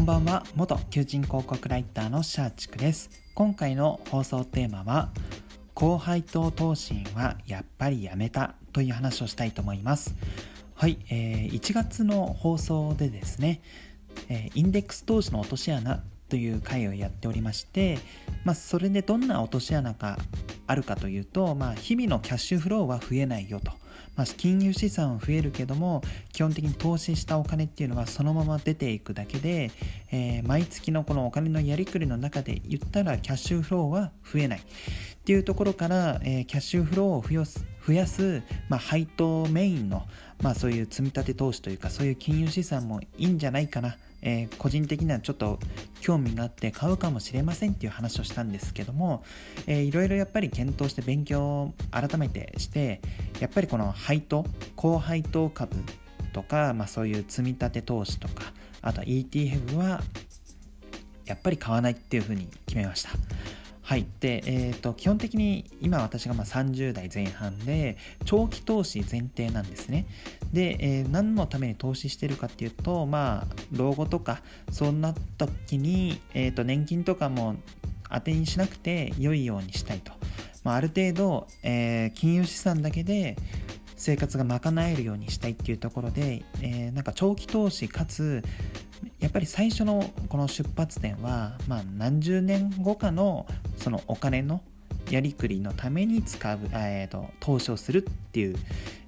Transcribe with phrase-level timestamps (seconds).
[0.00, 0.44] こんばんは。
[0.54, 3.10] 元求人広告ライターのシャーチクです。
[3.34, 5.10] 今回の放送テーマは
[5.74, 10.14] 高配当投信はやっぱりやめたという話をしたいと思います。
[10.74, 13.60] はい、えー、1月の放送でですね、
[14.30, 17.98] えー、インデックス投資の落とし穴という回をやっておりまして、
[18.44, 20.16] まあ、それでどんな落とし穴が
[20.66, 23.72] あるかというと、まあ、日々のキャッシュフローは増えないよと、
[24.16, 26.02] まあ、金融資産は増えるけども
[26.32, 29.72] 基本的に投資したお金っていうのはそのまま出ていくだけで、
[30.12, 34.60] えー、毎月のこのお金のやりくりの中で言ったらキャッシュフローは増えない。
[34.60, 40.06] っていうところから、えー、キャッシュフローを増やす増やす、まあ、配当メインの、
[40.42, 45.58] まあ、そういう積み立て投資というかそういう金融資産もいいんじゃないかなえー、個人的にはちょっと
[46.02, 49.24] 興味があって買うかもしれませんっていう話をしたんですけども、
[49.66, 53.00] えー、いろいろやっぱり検討して勉強を改めてして
[53.40, 54.44] やっぱりこの配当
[54.76, 55.74] 高配当株
[56.34, 58.52] とか、まあ、そういう積み立て投資とか
[58.82, 60.02] あとは ETF は
[61.24, 63.10] やっぱり買わないっていうふうに決めました。
[63.90, 64.06] はい。
[64.20, 70.06] で、えっ、ー、と、基本的に今私がま30代前半で、長期投資前提なんですね。
[70.52, 77.56] で、えー、何のために投資してるかっていうと、まあ、老後とか、そうなった時に、えっ、ー、と、年金とかも
[78.08, 80.12] 当てにしなくて良いようにしたいと。
[80.62, 83.34] まあ、ある程度、え金融資産だけで、
[84.00, 88.42] 生活が賄えるようにしたいっていうところで、えー、なんか長期投資かつ
[89.18, 94.62] やっぱり最初のこの出発点は、まあ、何十年後かのそのお金の
[95.10, 98.56] やりくりのために使う、えーと、投資をするっていう、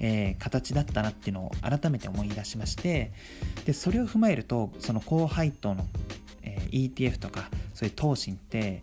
[0.00, 3.12] えー、形だったなっていうのを改めて思い出しまして
[3.66, 5.86] でそれを踏まえるとその高配当の、
[6.42, 8.82] えー、ETF とかそういう投資って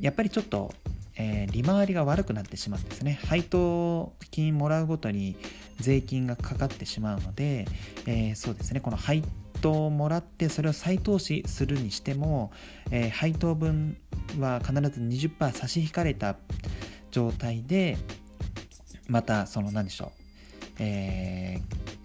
[0.00, 0.74] やっぱりちょっと
[1.20, 3.20] えー、利回りが悪くなってしまうんですね。
[3.26, 5.36] 配当金もらうごとに
[5.78, 7.66] 税金がかかってしまうので、
[8.06, 8.80] えー、そうですね。
[8.80, 9.22] この配
[9.60, 12.52] 当をもらってそれを再投資するにしても、
[12.90, 13.98] えー、配当分
[14.38, 16.36] は必ず20%差し引かれた
[17.10, 17.98] 状態で
[19.08, 20.10] またその何でしょう、
[20.78, 21.60] え、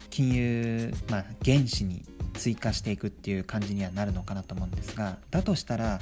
[0.09, 2.03] 金融、まあ、原資に
[2.37, 5.99] 追加していくっていう感じにはなるのかなと思うんですがだとしたら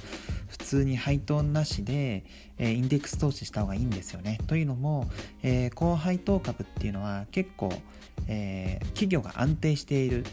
[0.48, 2.26] 普通に配当なしで、
[2.58, 4.38] え、インデックス投資した方がいいんですよね。
[4.46, 5.10] というのも、
[5.42, 7.74] え、高配当株っていうのは結構、
[8.28, 10.26] え、企業が安定している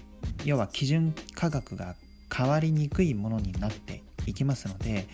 [0.45, 1.97] 要は基準価格が
[2.35, 5.07] 変わりにくいものになっていきますので、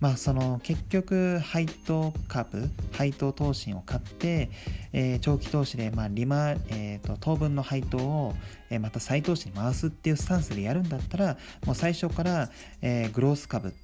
[0.00, 4.50] まあ、その結局配当株配当投資を買って、
[4.92, 8.34] えー、長期投資で、まあ利回えーと、当分の配当を、
[8.70, 12.50] え、また再投資に回すっていうスタンスでやるんだったらもう最初から、
[12.80, 13.74] えー、グロース株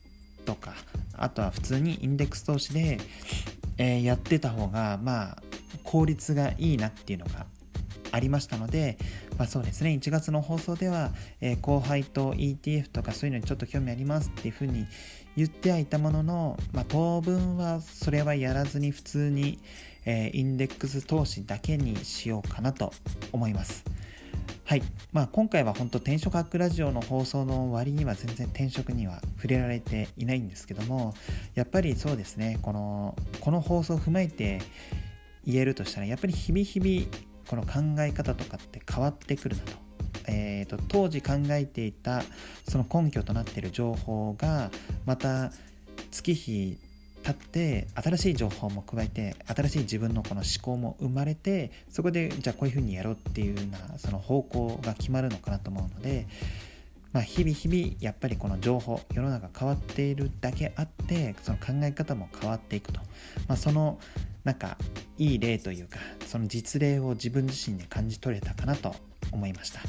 [0.44, 0.74] とか
[1.16, 2.98] あとは普通にインデックス投資で、
[3.78, 5.42] えー、やってた方がまあ
[5.82, 7.46] 効率がいいなっていうのが
[8.12, 8.96] ありましたので、
[9.38, 14.86] まあ、そうですね1月の放送では、えー、後輩と ETF とかそういうのにちょっと興味ありますっていうふうに
[15.36, 19.58] 言ってはいたものの、まあ、当分はそれはやらずに普通に、
[20.04, 22.92] えー、インデックス投資だけにしようかなと
[23.32, 23.84] 思います。
[24.64, 24.82] はい。
[25.12, 31.14] まあ、今回は本当転職ハックラジオの放送の割には全然転職には触れられていないんですけども、
[31.54, 34.60] やっぱりそうですね、この、この放送を踏まえて
[35.44, 39.84] 言えるとしたら、やっぱり日々日々この考え方とかって変わってくるなと。
[40.26, 42.22] えーと、当時考えていた
[42.66, 44.70] その根拠となっている情報が
[45.04, 45.52] また
[46.10, 46.78] 月日
[47.24, 56.26] 経って新しい情報も加えて新しい自分のこの思考も生まれてそこでじゃあこういうふうにやろうっていうようなその方向が決まるのかなと思うので、
[57.12, 63.00] まあ、日々日々やっぱりこの情報世の中変わっているだけあってその考え方も変わっていくと、
[63.48, 63.98] まあ、その
[64.44, 64.76] なんか
[65.18, 68.94] いい例というかその実例を自分自身で感じ取れたかなと
[69.32, 69.80] 思いました。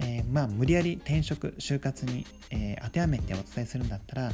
[0.00, 4.32] えー、まあ無理やり転職就活に、えー、当てはめてお伝えするんだったら、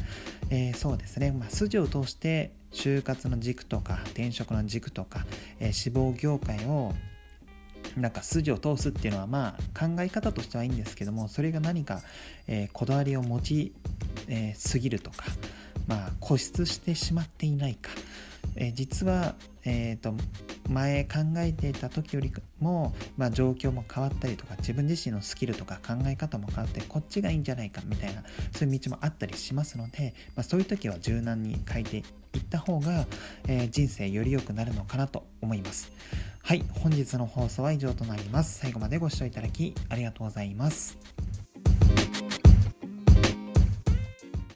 [0.51, 5.25] えー、そうですね、まあ、筋を通して就活の軸とか転職の軸とか、
[5.61, 6.93] え志望業界を
[7.97, 12.03] なんか筋を通すっていうのはまあ考え方としてはいいんですけどもそれが何か、
[12.49, 13.73] えこだわりを持ち、
[14.27, 15.25] えすぎるとか
[15.87, 17.91] まあ固執してしまっていないか。
[18.57, 19.35] え実は、
[19.65, 20.15] えーと、
[20.69, 28.23] 前考えていた時よりも、まあ、状況も変わったりとか自分自身のスキルとか考え方も変わってこっちがいいんじゃないかみたいな
[28.53, 32.05] そういう道もあったりしますので、まあ、そういう時は柔軟に変えていっ
[32.49, 33.07] た方が、
[33.49, 35.93] えー、人生より良くなるのかなと思います。
[36.43, 38.59] はい本日の放送は以上となります。
[38.59, 40.99] 最後までご視聴いただきありがとうございます。